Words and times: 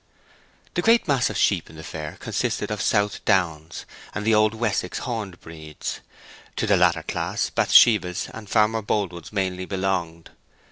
The 0.73 0.81
great 0.81 1.07
mass 1.07 1.29
of 1.29 1.37
sheep 1.37 1.69
in 1.69 1.75
the 1.75 1.83
fair 1.83 2.17
consisted 2.19 2.71
of 2.71 2.81
South 2.81 3.23
Downs 3.23 3.85
and 4.15 4.25
the 4.25 4.33
old 4.33 4.55
Wessex 4.55 4.97
horned 4.97 5.39
breeds; 5.41 5.99
to 6.55 6.65
the 6.65 6.75
latter 6.75 7.03
class 7.03 7.51
Bathsheba's 7.51 8.27
and 8.33 8.49
Farmer 8.49 8.81
Boldwood's 8.81 9.31
mainly 9.31 9.65
belonged. 9.65 10.31